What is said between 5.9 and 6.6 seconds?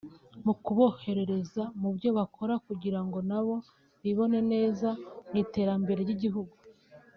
ry’igihugu